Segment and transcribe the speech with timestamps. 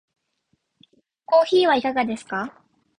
[1.25, 2.59] コーヒーはいかがですか？